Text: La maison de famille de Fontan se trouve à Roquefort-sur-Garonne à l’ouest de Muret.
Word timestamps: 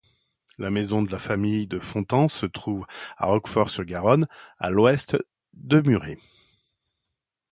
La 0.57 0.71
maison 0.71 1.03
de 1.03 1.15
famille 1.15 1.67
de 1.67 1.77
Fontan 1.77 2.27
se 2.27 2.47
trouve 2.47 2.87
à 3.17 3.27
Roquefort-sur-Garonne 3.27 4.27
à 4.57 4.71
l’ouest 4.71 5.15
de 5.53 5.79
Muret. 5.87 6.17